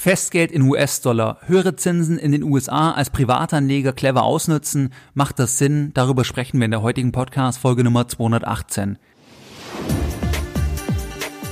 [0.00, 5.90] Festgeld in US-Dollar, höhere Zinsen in den USA als Privatanleger clever ausnutzen, macht das Sinn?
[5.92, 8.98] Darüber sprechen wir in der heutigen Podcast-Folge Nummer 218.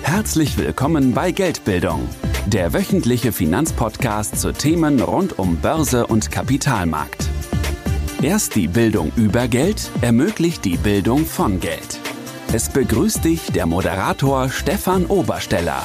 [0.02, 2.08] Herzlich willkommen bei Geldbildung,
[2.46, 7.28] der wöchentliche Finanzpodcast zu Themen rund um Börse und Kapitalmarkt.
[8.22, 12.00] Erst die Bildung über Geld ermöglicht die Bildung von Geld.
[12.54, 15.84] Es begrüßt dich der Moderator Stefan Obersteller.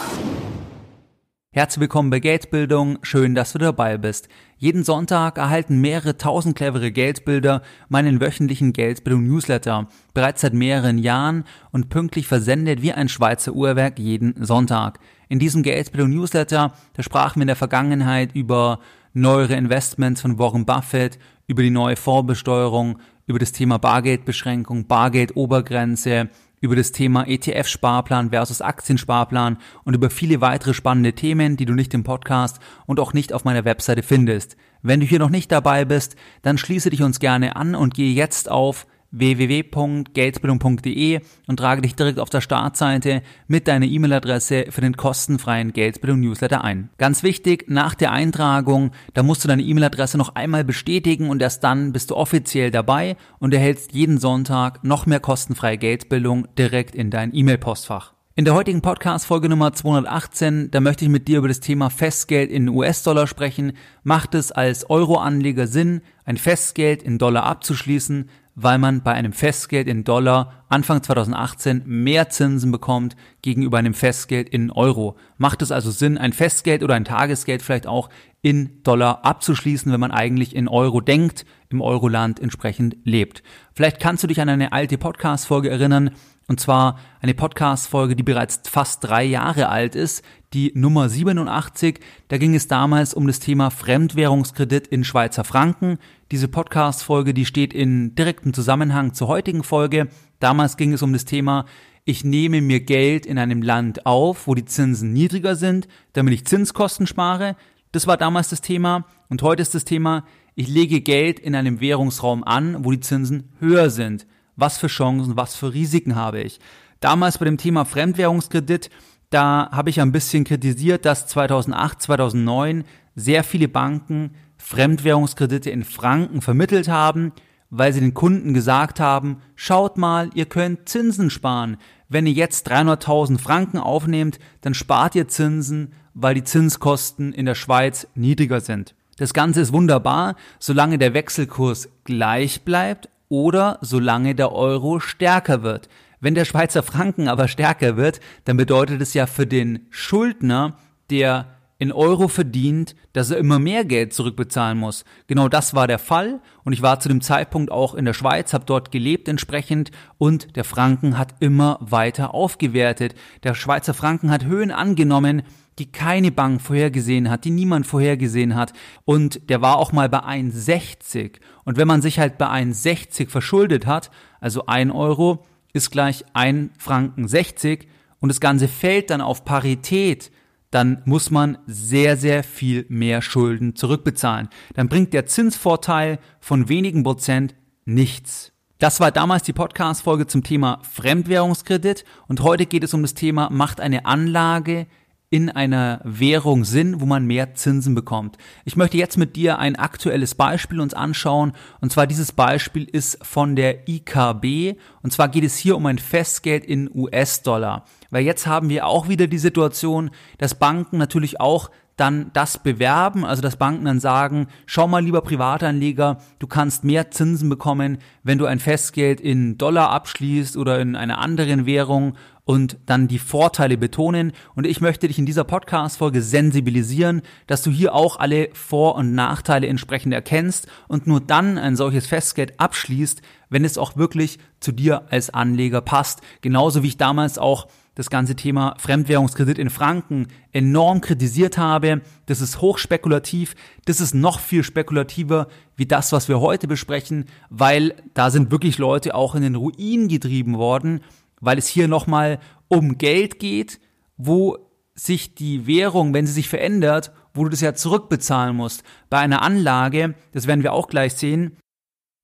[1.56, 4.28] Herzlich willkommen bei Geldbildung, schön, dass du dabei bist.
[4.58, 11.90] Jeden Sonntag erhalten mehrere tausend clevere Geldbilder meinen wöchentlichen Geldbildung-Newsletter, bereits seit mehreren Jahren und
[11.90, 14.98] pünktlich versendet wie ein Schweizer Uhrwerk jeden Sonntag.
[15.30, 18.80] In diesem Geldbildung-Newsletter, da sprachen wir in der Vergangenheit über
[19.14, 26.30] neuere Investments von Warren Buffett, über die neue Vorbesteuerung, über das Thema Bargeldbeschränkung, Bargeldobergrenze,
[26.64, 31.94] über das Thema ETF-Sparplan versus Aktiensparplan und über viele weitere spannende Themen, die du nicht
[31.94, 34.56] im Podcast und auch nicht auf meiner Webseite findest.
[34.82, 38.14] Wenn du hier noch nicht dabei bist, dann schließe dich uns gerne an und gehe
[38.14, 44.98] jetzt auf www.geldbildung.de und trage dich direkt auf der Startseite mit deiner E-Mail-Adresse für den
[44.98, 46.90] kostenfreien Geldbildung Newsletter ein.
[46.98, 51.64] Ganz wichtig, nach der Eintragung, da musst du deine E-Mail-Adresse noch einmal bestätigen und erst
[51.64, 57.10] dann bist du offiziell dabei und erhältst jeden Sonntag noch mehr kostenfreie Geldbildung direkt in
[57.10, 58.14] dein E-Mail-Postfach.
[58.36, 62.50] In der heutigen Podcast-Folge Nummer 218, da möchte ich mit dir über das Thema Festgeld
[62.50, 63.74] in US-Dollar sprechen.
[64.02, 68.28] Macht es als Euro-Anleger Sinn, ein Festgeld in Dollar abzuschließen?
[68.56, 74.50] Weil man bei einem Festgeld in Dollar Anfang 2018 mehr Zinsen bekommt gegenüber einem Festgeld
[74.50, 75.18] in Euro.
[75.38, 78.10] Macht es also Sinn, ein Festgeld oder ein Tagesgeld vielleicht auch
[78.42, 83.42] in Dollar abzuschließen, wenn man eigentlich in Euro denkt, im Euroland entsprechend lebt.
[83.74, 86.12] Vielleicht kannst du dich an eine alte Podcast-Folge erinnern,
[86.48, 92.00] und zwar eine Podcast-Folge, die bereits fast drei Jahre alt ist, die Nummer 87.
[92.28, 95.98] Da ging es damals um das Thema Fremdwährungskredit in Schweizer Franken.
[96.32, 100.08] Diese Podcast-Folge, die steht in direktem Zusammenhang zur heutigen Folge.
[100.40, 101.66] Damals ging es um das Thema,
[102.06, 106.46] ich nehme mir Geld in einem Land auf, wo die Zinsen niedriger sind, damit ich
[106.46, 107.56] Zinskosten spare.
[107.94, 109.06] Das war damals das Thema.
[109.30, 110.26] Und heute ist das Thema,
[110.56, 114.28] ich lege Geld in einem Währungsraum an, wo die Zinsen höher sind.
[114.56, 116.60] Was für Chancen, was für Risiken habe ich?
[117.00, 118.90] Damals bei dem Thema Fremdwährungskredit,
[119.34, 122.84] da habe ich ein bisschen kritisiert, dass 2008, 2009
[123.16, 127.34] sehr viele Banken Fremdwährungskredite in Franken vermittelt haben,
[127.70, 131.78] weil sie den Kunden gesagt haben, schaut mal, ihr könnt Zinsen sparen.
[132.08, 137.56] Wenn ihr jetzt 300.000 Franken aufnehmt, dann spart ihr Zinsen, weil die Zinskosten in der
[137.56, 138.94] Schweiz niedriger sind.
[139.18, 145.90] Das Ganze ist wunderbar, solange der Wechselkurs gleich bleibt oder solange der Euro stärker wird.
[146.24, 150.78] Wenn der Schweizer Franken aber stärker wird, dann bedeutet es ja für den Schuldner,
[151.10, 151.48] der
[151.80, 155.04] in Euro verdient, dass er immer mehr Geld zurückbezahlen muss.
[155.28, 158.54] Genau das war der Fall und ich war zu dem Zeitpunkt auch in der Schweiz,
[158.54, 163.16] habe dort gelebt entsprechend und der Franken hat immer weiter aufgewertet.
[163.44, 165.42] Der Schweizer Franken hat Höhen angenommen,
[165.78, 168.72] die keine Bank vorhergesehen hat, die niemand vorhergesehen hat.
[169.04, 171.40] Und der war auch mal bei 1,60.
[171.66, 174.10] Und wenn man sich halt bei 1,60 verschuldet hat,
[174.40, 177.88] also 1 Euro ist gleich 1 Franken 60
[178.20, 180.32] und das Ganze fällt dann auf Parität,
[180.72, 184.50] dann muss man sehr, sehr viel mehr Schulden zurückbezahlen.
[184.76, 188.54] Dann bringt der Zinsvorteil von wenigen Prozent nichts.
[188.80, 193.50] Das war damals die Podcast-Folge zum Thema Fremdwährungskredit und heute geht es um das Thema,
[193.50, 194.88] macht eine Anlage
[195.34, 198.38] in einer Währung sind, wo man mehr Zinsen bekommt.
[198.66, 201.54] Ich möchte jetzt mit dir ein aktuelles Beispiel uns anschauen.
[201.82, 204.78] Und zwar dieses Beispiel ist von der IKB.
[205.02, 207.86] Und zwar geht es hier um ein Festgeld in US-Dollar.
[208.12, 213.24] Weil jetzt haben wir auch wieder die Situation, dass Banken natürlich auch dann das bewerben,
[213.24, 218.38] also dass Banken dann sagen, schau mal lieber Privatanleger, du kannst mehr Zinsen bekommen, wenn
[218.38, 222.16] du ein Festgeld in Dollar abschließt oder in einer anderen Währung
[222.46, 224.34] und dann die Vorteile betonen.
[224.56, 229.14] Und ich möchte dich in dieser Podcast-Folge sensibilisieren, dass du hier auch alle Vor- und
[229.14, 234.72] Nachteile entsprechend erkennst und nur dann ein solches Festgeld abschließt, wenn es auch wirklich zu
[234.72, 236.22] dir als Anleger passt.
[236.42, 242.02] Genauso wie ich damals auch das ganze Thema Fremdwährungskredit in Franken enorm kritisiert habe.
[242.26, 243.56] Das ist hochspekulativ.
[243.86, 248.78] Das ist noch viel spekulativer wie das, was wir heute besprechen, weil da sind wirklich
[248.78, 251.02] Leute auch in den Ruin getrieben worden
[251.44, 253.82] weil es hier nochmal um Geld geht,
[254.16, 254.58] wo
[254.96, 258.84] sich die Währung, wenn sie sich verändert, wo du das ja zurückbezahlen musst.
[259.10, 261.58] Bei einer Anlage, das werden wir auch gleich sehen,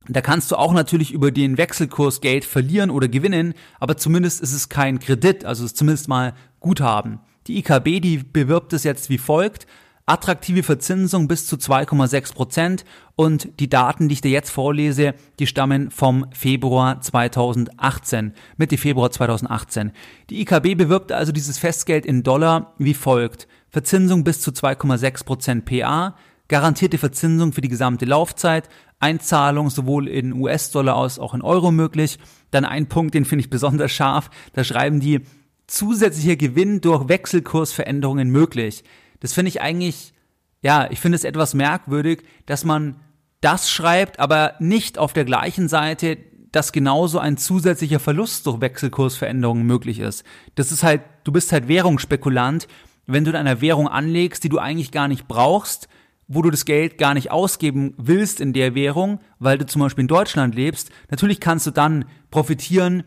[0.08, 4.54] da kannst du auch natürlich über den Wechselkurs Geld verlieren oder gewinnen, aber zumindest ist
[4.54, 7.20] es kein Kredit, also ist zumindest mal Guthaben.
[7.48, 9.68] Die IKB, die bewirbt es jetzt wie folgt.
[10.06, 12.86] attraktive Verzinsung bis zu 2,6 Prozent
[13.16, 19.12] und die Daten, die ich dir jetzt vorlese, die stammen vom Februar 2018, Mitte Februar
[19.12, 19.92] 2018.
[20.32, 23.48] Die IKB bewirbt also dieses Festgeld in Dollar wie folgt.
[23.70, 26.16] Verzinsung bis zu 2,6 Prozent PA,
[26.50, 28.68] garantierte Verzinsung für die gesamte Laufzeit,
[29.00, 32.20] Einzahlung sowohl in US-Dollar als auch in Euro möglich.
[32.52, 35.22] Dann ein Punkt, den finde ich besonders scharf, da schreiben die
[35.68, 38.84] zusätzlicher Gewinn durch Wechselkursveränderungen möglich.
[39.20, 40.14] Das finde ich eigentlich,
[40.62, 42.96] ja, ich finde es etwas merkwürdig, dass man
[43.42, 46.18] das schreibt, aber nicht auf der gleichen Seite,
[46.52, 50.24] dass genauso ein zusätzlicher Verlust durch Wechselkursveränderungen möglich ist.
[50.56, 52.68] Das ist halt, du bist halt Währungsspekulant,
[53.06, 55.88] wenn du in einer Währung anlegst, die du eigentlich gar nicht brauchst,
[56.30, 60.04] wo du das Geld gar nicht ausgeben willst in der Währung, weil du zum Beispiel
[60.04, 60.92] in Deutschland lebst.
[61.10, 63.04] Natürlich kannst du dann profitieren,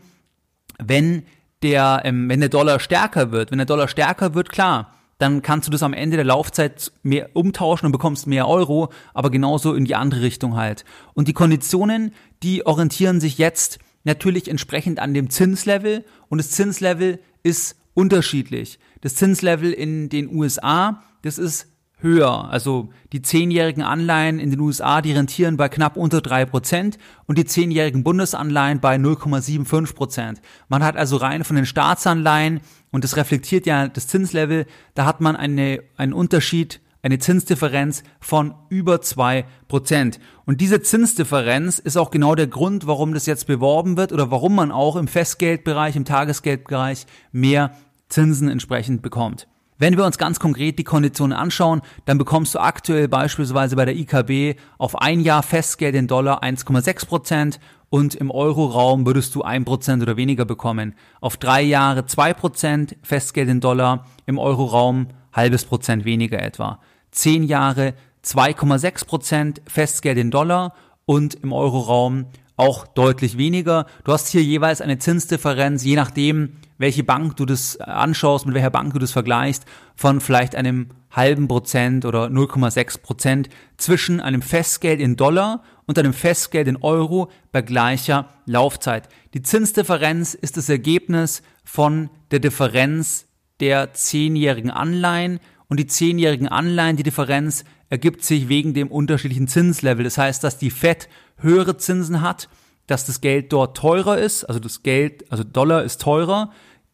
[0.77, 1.23] wenn
[1.63, 3.49] der, ähm, wenn der Dollar stärker wird.
[3.49, 7.29] Wenn der Dollar stärker wird, klar, dann kannst du das am Ende der Laufzeit mehr
[7.33, 10.83] umtauschen und bekommst mehr Euro, aber genauso in die andere Richtung halt.
[11.13, 17.19] Und die Konditionen, die orientieren sich jetzt natürlich entsprechend an dem Zinslevel und das Zinslevel
[17.41, 18.79] ist unterschiedlich.
[18.99, 21.67] Das Zinslevel in den USA, das ist
[22.03, 22.49] höher.
[22.49, 27.37] Also die zehnjährigen Anleihen in den USA, die rentieren bei knapp unter drei Prozent und
[27.37, 29.95] die zehnjährigen Bundesanleihen bei 0,75%.
[29.95, 30.41] Prozent.
[30.67, 32.61] Man hat also rein von den Staatsanleihen,
[32.91, 38.55] und das reflektiert ja das Zinslevel, da hat man eine, einen Unterschied, eine Zinsdifferenz von
[38.69, 40.19] über zwei Prozent.
[40.45, 44.55] Und diese Zinsdifferenz ist auch genau der Grund, warum das jetzt beworben wird oder warum
[44.55, 47.71] man auch im Festgeldbereich, im Tagesgeldbereich mehr
[48.09, 49.47] Zinsen entsprechend bekommt.
[49.83, 53.97] Wenn wir uns ganz konkret die Konditionen anschauen, dann bekommst du aktuell beispielsweise bei der
[53.97, 57.59] IKB auf ein Jahr Festgeld in Dollar 1,6 Prozent
[57.89, 60.95] und im Euroraum würdest du ein Prozent oder weniger bekommen.
[61.19, 66.79] Auf drei Jahre zwei Prozent Festgeld in Dollar, im Euroraum halbes Prozent weniger etwa.
[67.11, 67.93] Zehn Jahre
[68.23, 70.75] 2,6 Prozent Festgeld in Dollar
[71.05, 73.85] und im Euroraum auch deutlich weniger.
[74.03, 78.69] Du hast hier jeweils eine Zinsdifferenz, je nachdem, welche Bank du das anschaust, mit welcher
[78.69, 79.65] Bank du das vergleichst,
[79.95, 86.13] von vielleicht einem halben Prozent oder 0,6 Prozent zwischen einem Festgeld in Dollar und einem
[86.13, 89.09] Festgeld in Euro bei gleicher Laufzeit.
[89.33, 93.27] Die Zinsdifferenz ist das Ergebnis von der Differenz
[93.59, 100.03] der zehnjährigen Anleihen und die zehnjährigen Anleihen, die Differenz ergibt sich wegen dem unterschiedlichen Zinslevel.
[100.03, 101.07] Das heißt, dass die Fed
[101.37, 102.49] höhere Zinsen hat,
[102.87, 106.49] dass das Geld dort teurer ist, also das Geld, also Dollar ist teurer,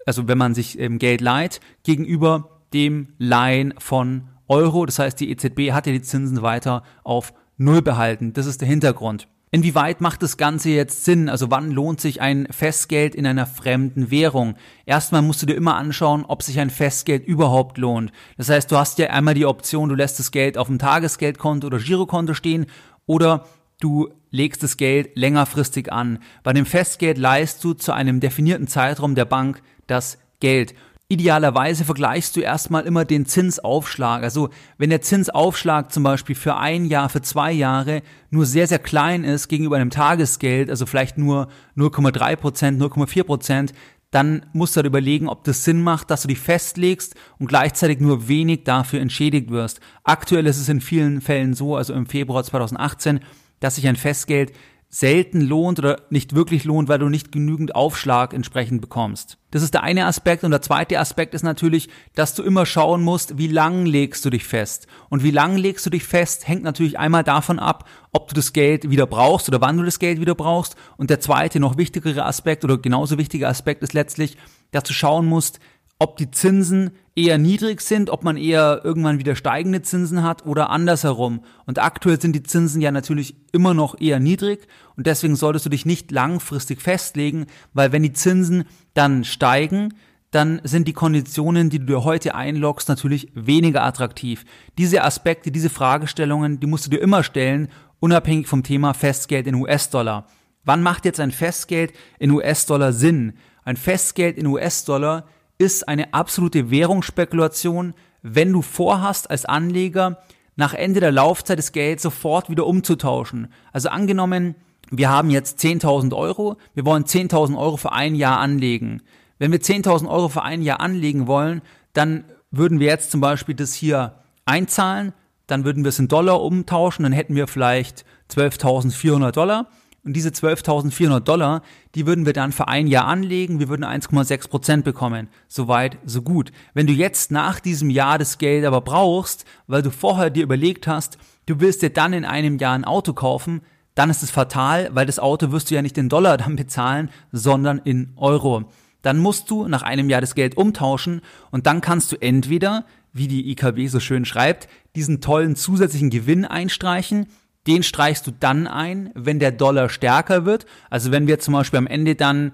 [0.06, 4.86] also wenn man sich ähm, Geld leiht, gegenüber dem Leihen von Euro.
[4.86, 8.34] Das heißt, die EZB hat ja die Zinsen weiter auf Null behalten.
[8.34, 9.30] Das ist der Hintergrund.
[9.52, 11.28] Inwieweit macht das Ganze jetzt Sinn?
[11.28, 14.56] Also wann lohnt sich ein Festgeld in einer fremden Währung?
[14.86, 18.12] Erstmal musst du dir immer anschauen, ob sich ein Festgeld überhaupt lohnt.
[18.38, 21.66] Das heißt, du hast ja einmal die Option, du lässt das Geld auf dem Tagesgeldkonto
[21.66, 22.68] oder Girokonto stehen
[23.08, 23.46] oder
[23.80, 26.20] du legst das Geld längerfristig an.
[26.44, 30.76] Bei dem Festgeld leist du zu einem definierten Zeitraum der Bank das Geld.
[31.12, 34.22] Idealerweise vergleichst du erstmal immer den Zinsaufschlag.
[34.22, 38.78] Also wenn der Zinsaufschlag zum Beispiel für ein Jahr, für zwei Jahre nur sehr, sehr
[38.78, 43.74] klein ist gegenüber einem Tagesgeld, also vielleicht nur 0,3 Prozent, 0,4 Prozent,
[44.12, 48.00] dann musst du halt überlegen, ob das Sinn macht, dass du dich festlegst und gleichzeitig
[48.00, 49.80] nur wenig dafür entschädigt wirst.
[50.04, 53.20] Aktuell ist es in vielen Fällen so, also im Februar 2018,
[53.60, 54.54] dass sich ein Festgeld
[54.92, 59.38] selten lohnt oder nicht wirklich lohnt, weil du nicht genügend Aufschlag entsprechend bekommst.
[59.52, 63.04] Das ist der eine Aspekt und der zweite Aspekt ist natürlich, dass du immer schauen
[63.04, 64.88] musst, wie lang legst du dich fest.
[65.10, 68.52] Und wie lang legst du dich fest, hängt natürlich einmal davon ab, ob du das
[68.52, 70.76] Geld wieder brauchst oder wann du das Geld wieder brauchst.
[70.98, 74.38] Und der zweite, noch wichtigere Aspekt oder genauso wichtige Aspekt ist letztlich,
[74.72, 75.60] dass du schauen musst,
[76.00, 80.70] ob die Zinsen eher niedrig sind, ob man eher irgendwann wieder steigende Zinsen hat oder
[80.70, 81.42] andersherum.
[81.66, 85.70] Und aktuell sind die Zinsen ja natürlich immer noch eher niedrig und deswegen solltest du
[85.70, 89.94] dich nicht langfristig festlegen, weil wenn die Zinsen dann steigen,
[90.32, 94.46] dann sind die Konditionen, die du dir heute einloggst, natürlich weniger attraktiv.
[94.78, 97.68] Diese Aspekte, diese Fragestellungen, die musst du dir immer stellen,
[98.00, 100.28] unabhängig vom Thema Festgeld in US-Dollar.
[100.64, 103.34] Wann macht jetzt ein Festgeld in US-Dollar Sinn?
[103.64, 105.26] Ein Festgeld in US-Dollar
[105.60, 110.24] ist eine absolute Währungsspekulation, wenn du vorhast als Anleger
[110.56, 113.54] nach Ende der Laufzeit des Gelds sofort wieder umzutauschen.
[113.72, 114.56] Also angenommen,
[114.90, 119.02] wir haben jetzt 10.000 Euro, wir wollen 10.000 Euro für ein Jahr anlegen.
[119.38, 121.62] Wenn wir 10.000 Euro für ein Jahr anlegen wollen,
[121.94, 125.14] dann würden wir jetzt zum Beispiel das hier einzahlen,
[125.46, 129.68] dann würden wir es in Dollar umtauschen, dann hätten wir vielleicht 12.400 Dollar.
[130.04, 131.62] Und diese 12.400 Dollar,
[131.94, 133.60] die würden wir dann für ein Jahr anlegen.
[133.60, 135.28] Wir würden 1,6 Prozent bekommen.
[135.48, 136.52] Soweit, so gut.
[136.74, 140.88] Wenn du jetzt nach diesem Jahr das Geld aber brauchst, weil du vorher dir überlegt
[140.88, 143.62] hast, du willst dir dann in einem Jahr ein Auto kaufen,
[143.96, 147.10] dann ist es fatal, weil das Auto wirst du ja nicht in Dollar dann bezahlen,
[147.34, 148.72] sondern in Euro.
[149.02, 153.28] Dann musst du nach einem Jahr das Geld umtauschen und dann kannst du entweder, wie
[153.28, 157.28] die IKB so schön schreibt, diesen tollen zusätzlichen Gewinn einstreichen
[157.68, 160.66] den streichst du dann ein, wenn der Dollar stärker wird.
[160.90, 162.52] Also wenn wir zum Beispiel am Ende dann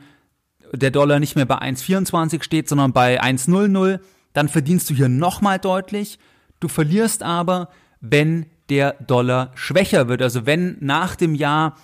[0.71, 3.99] der Dollar nicht mehr bei 1,24 steht, sondern bei 1,00,
[4.33, 6.19] dann verdienst du hier nochmal deutlich.
[6.59, 7.69] Du verlierst aber,
[8.01, 10.21] wenn der Dollar schwächer wird.
[10.21, 11.77] Also wenn nach dem Jahr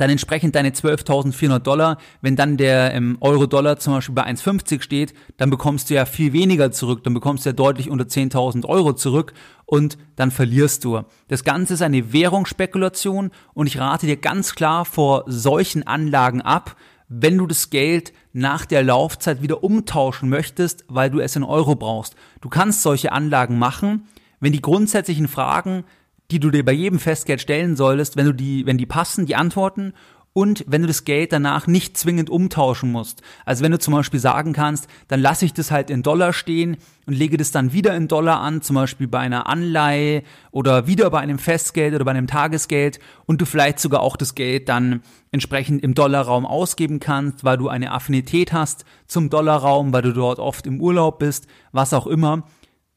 [0.00, 5.14] dann entsprechend deine 12.400 Dollar, wenn dann der ähm, Euro-Dollar zum Beispiel bei 1,50 steht,
[5.36, 8.94] dann bekommst du ja viel weniger zurück, dann bekommst du ja deutlich unter 10.000 Euro
[8.94, 9.34] zurück
[9.66, 11.02] und dann verlierst du.
[11.28, 16.76] Das Ganze ist eine Währungsspekulation und ich rate dir ganz klar vor solchen Anlagen ab,
[17.08, 21.76] wenn du das Geld nach der Laufzeit wieder umtauschen möchtest, weil du es in Euro
[21.76, 22.16] brauchst.
[22.40, 24.08] Du kannst solche Anlagen machen,
[24.40, 25.84] wenn die grundsätzlichen Fragen
[26.34, 29.36] die du dir bei jedem Festgeld stellen solltest, wenn du die, wenn die passen, die
[29.36, 29.92] Antworten
[30.32, 33.22] und wenn du das Geld danach nicht zwingend umtauschen musst.
[33.44, 36.76] Also wenn du zum Beispiel sagen kannst, dann lasse ich das halt in Dollar stehen
[37.06, 41.08] und lege das dann wieder in Dollar an, zum Beispiel bei einer Anleihe oder wieder
[41.08, 45.02] bei einem Festgeld oder bei einem Tagesgeld und du vielleicht sogar auch das Geld dann
[45.30, 50.40] entsprechend im Dollarraum ausgeben kannst, weil du eine Affinität hast zum Dollarraum, weil du dort
[50.40, 52.42] oft im Urlaub bist, was auch immer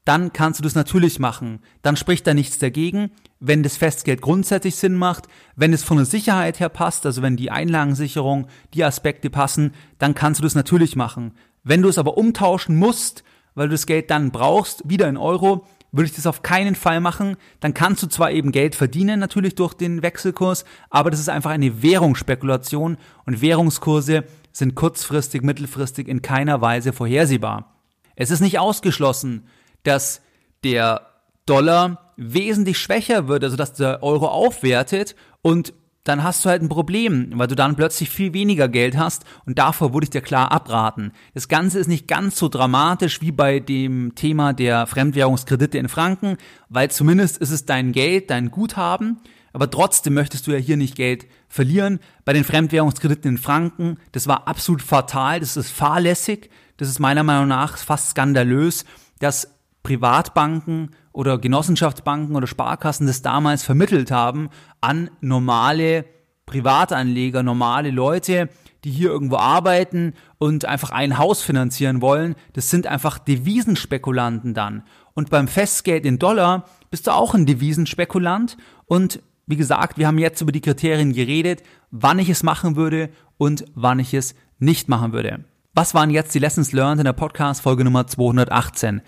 [0.08, 1.60] dann kannst du das natürlich machen.
[1.82, 3.10] Dann spricht da nichts dagegen.
[3.40, 7.36] Wenn das Festgeld grundsätzlich Sinn macht, wenn es von der Sicherheit her passt, also wenn
[7.36, 11.34] die Einlagensicherung, die Aspekte passen, dann kannst du das natürlich machen.
[11.62, 13.22] Wenn du es aber umtauschen musst,
[13.54, 17.00] weil du das Geld dann brauchst, wieder in Euro, würde ich das auf keinen Fall
[17.00, 17.36] machen.
[17.60, 21.50] Dann kannst du zwar eben Geld verdienen, natürlich durch den Wechselkurs, aber das ist einfach
[21.50, 22.96] eine Währungsspekulation
[23.26, 27.74] und Währungskurse sind kurzfristig, mittelfristig in keiner Weise vorhersehbar.
[28.16, 29.44] Es ist nicht ausgeschlossen,
[29.82, 30.20] dass
[30.64, 31.06] der
[31.46, 35.72] Dollar wesentlich schwächer wird, also dass der Euro aufwertet und
[36.04, 39.58] dann hast du halt ein Problem, weil du dann plötzlich viel weniger Geld hast und
[39.58, 41.12] davor würde ich dir klar abraten.
[41.34, 46.38] Das Ganze ist nicht ganz so dramatisch wie bei dem Thema der Fremdwährungskredite in Franken,
[46.70, 49.20] weil zumindest ist es dein Geld, dein Guthaben,
[49.52, 52.00] aber trotzdem möchtest du ja hier nicht Geld verlieren.
[52.24, 57.22] Bei den Fremdwährungskrediten in Franken, das war absolut fatal, das ist fahrlässig, das ist meiner
[57.22, 58.84] Meinung nach fast skandalös,
[59.18, 66.04] dass Privatbanken oder Genossenschaftsbanken oder Sparkassen das damals vermittelt haben an normale
[66.46, 68.48] Privatanleger, normale Leute,
[68.84, 72.36] die hier irgendwo arbeiten und einfach ein Haus finanzieren wollen.
[72.52, 74.82] Das sind einfach Devisenspekulanten dann.
[75.14, 78.56] Und beim Festgeld in Dollar bist du auch ein Devisenspekulant.
[78.86, 83.10] Und wie gesagt, wir haben jetzt über die Kriterien geredet, wann ich es machen würde
[83.36, 85.44] und wann ich es nicht machen würde.
[85.74, 89.02] Was waren jetzt die Lessons learned in der Podcast Folge Nummer 218?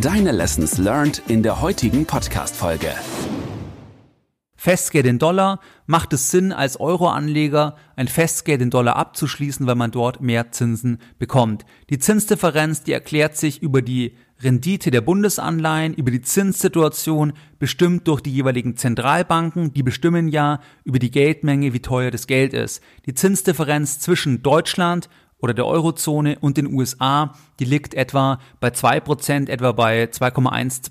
[0.00, 2.94] Deine Lessons learned in der heutigen Podcast-Folge.
[4.54, 9.90] Festgeld in Dollar macht es Sinn, als Euro-Anleger ein Festgeld in Dollar abzuschließen, weil man
[9.90, 11.64] dort mehr Zinsen bekommt.
[11.90, 18.20] Die Zinsdifferenz, die erklärt sich über die Rendite der Bundesanleihen, über die Zinssituation, bestimmt durch
[18.20, 22.82] die jeweiligen Zentralbanken, die bestimmen ja über die Geldmenge, wie teuer das Geld ist.
[23.06, 25.08] Die Zinsdifferenz zwischen Deutschland
[25.40, 30.90] oder der Eurozone und den USA, die liegt etwa bei 2%, etwa bei 2,1,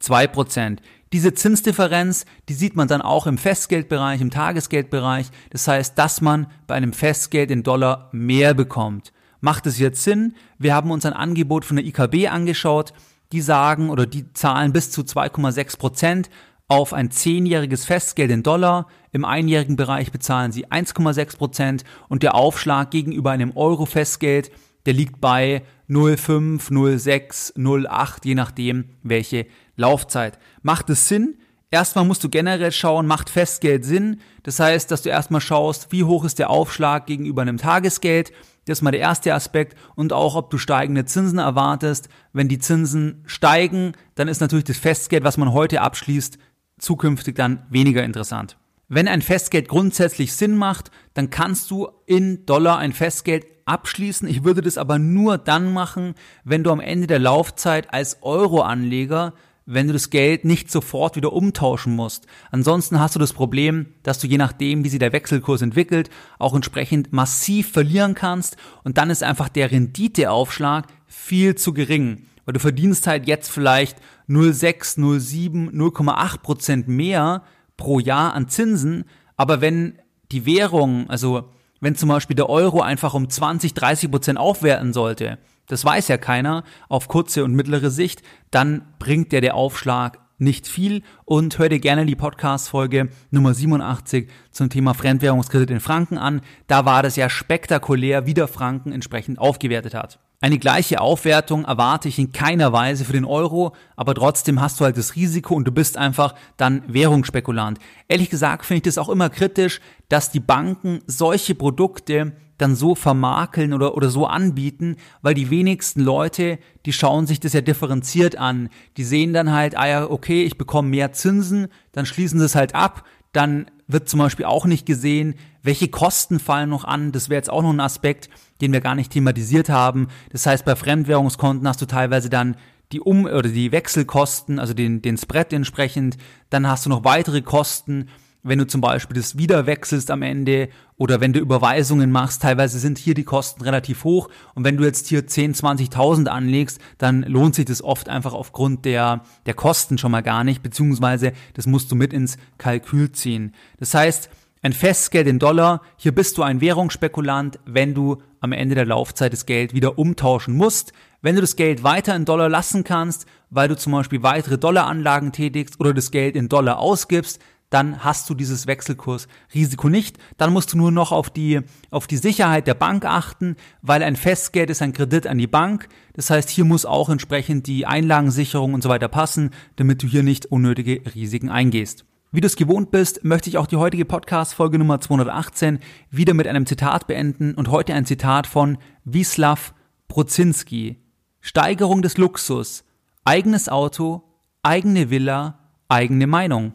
[0.00, 0.78] 2,2%.
[1.12, 5.26] Diese Zinsdifferenz, die sieht man dann auch im Festgeldbereich, im Tagesgeldbereich.
[5.50, 9.12] Das heißt, dass man bei einem Festgeld in Dollar mehr bekommt.
[9.40, 10.34] Macht es jetzt Sinn?
[10.58, 12.92] Wir haben uns ein Angebot von der IKB angeschaut.
[13.32, 16.30] Die sagen oder die zahlen bis zu 2,6 Prozent
[16.68, 18.86] auf ein zehnjähriges Festgeld in Dollar.
[19.12, 24.50] Im einjährigen Bereich bezahlen sie 1,6 Prozent und der Aufschlag gegenüber einem Euro-Festgeld,
[24.86, 30.38] der liegt bei 0,5, 0,6, 0,8, je nachdem, welche Laufzeit.
[30.62, 31.38] Macht es Sinn?
[31.70, 34.20] Erstmal musst du generell schauen, macht Festgeld Sinn?
[34.44, 38.32] Das heißt, dass du erstmal schaust, wie hoch ist der Aufschlag gegenüber einem Tagesgeld?
[38.66, 42.08] Das ist mal der erste Aspekt und auch, ob du steigende Zinsen erwartest.
[42.32, 46.38] Wenn die Zinsen steigen, dann ist natürlich das Festgeld, was man heute abschließt,
[46.78, 48.56] zukünftig dann weniger interessant.
[48.88, 54.28] Wenn ein Festgeld grundsätzlich Sinn macht, dann kannst du in Dollar ein Festgeld abschließen.
[54.28, 56.14] Ich würde das aber nur dann machen,
[56.44, 59.32] wenn du am Ende der Laufzeit als Euro-Anleger,
[59.66, 62.26] wenn du das Geld nicht sofort wieder umtauschen musst.
[62.50, 66.54] Ansonsten hast du das Problem, dass du je nachdem, wie sich der Wechselkurs entwickelt, auch
[66.54, 72.26] entsprechend massiv verlieren kannst und dann ist einfach der Renditeaufschlag viel zu gering.
[72.44, 73.98] Weil du verdienst halt jetzt vielleicht
[74.28, 77.42] 0,6, 0,7, 0,8 Prozent mehr
[77.76, 79.04] pro Jahr an Zinsen,
[79.36, 79.98] Aber wenn
[80.30, 85.38] die Währung, also wenn zum Beispiel der Euro einfach um 20, 30 Prozent aufwerten sollte,
[85.66, 90.66] das weiß ja keiner auf kurze und mittlere Sicht, dann bringt der der Aufschlag nicht
[90.66, 96.40] viel und hör dir gerne die Podcast-Folge Nummer 87 zum Thema Fremdwährungskredit in Franken an.
[96.66, 100.18] Da war das ja spektakulär, wie der Franken entsprechend aufgewertet hat.
[100.44, 104.84] Eine gleiche Aufwertung erwarte ich in keiner Weise für den Euro, aber trotzdem hast du
[104.84, 107.78] halt das Risiko und du bist einfach dann Währungsspekulant.
[108.08, 112.94] Ehrlich gesagt finde ich das auch immer kritisch, dass die Banken solche Produkte dann so
[112.94, 118.36] vermakeln oder, oder so anbieten, weil die wenigsten Leute, die schauen sich das ja differenziert
[118.36, 118.68] an.
[118.98, 122.54] Die sehen dann halt, ah ja, okay, ich bekomme mehr Zinsen, dann schließen sie es
[122.54, 127.12] halt ab, dann wird zum Beispiel auch nicht gesehen, welche Kosten fallen noch an.
[127.12, 130.08] Das wäre jetzt auch noch ein Aspekt, den wir gar nicht thematisiert haben.
[130.30, 132.56] Das heißt, bei Fremdwährungskonten hast du teilweise dann
[132.92, 136.16] die Um- oder die Wechselkosten, also den, den Spread entsprechend.
[136.50, 138.08] Dann hast du noch weitere Kosten
[138.44, 142.78] wenn du zum Beispiel das wieder wechselst am Ende oder wenn du Überweisungen machst, teilweise
[142.78, 147.22] sind hier die Kosten relativ hoch und wenn du jetzt hier 10, 20.000 anlegst, dann
[147.22, 151.66] lohnt sich das oft einfach aufgrund der, der Kosten schon mal gar nicht, beziehungsweise das
[151.66, 153.54] musst du mit ins Kalkül ziehen.
[153.78, 154.30] Das heißt,
[154.64, 159.32] ein Festgeld in Dollar, hier bist du ein Währungsspekulant, wenn du am Ende der Laufzeit
[159.32, 160.92] das Geld wieder umtauschen musst.
[161.20, 165.32] Wenn du das Geld weiter in Dollar lassen kannst, weil du zum Beispiel weitere Dollaranlagen
[165.32, 167.40] tätigst oder das Geld in Dollar ausgibst,
[167.74, 170.18] dann hast du dieses Wechselkursrisiko nicht.
[170.36, 174.14] Dann musst du nur noch auf die, auf die Sicherheit der Bank achten, weil ein
[174.14, 175.88] Festgeld ist ein Kredit an die Bank.
[176.12, 180.22] Das heißt, hier muss auch entsprechend die Einlagensicherung und so weiter passen, damit du hier
[180.22, 182.04] nicht unnötige Risiken eingehst.
[182.30, 186.46] Wie du es gewohnt bist, möchte ich auch die heutige Podcast-Folge Nummer 218 wieder mit
[186.46, 189.74] einem Zitat beenden und heute ein Zitat von Wislav
[190.06, 191.02] Brozinski.
[191.40, 192.84] Steigerung des Luxus,
[193.24, 194.22] eigenes Auto,
[194.62, 196.74] eigene Villa, eigene Meinung.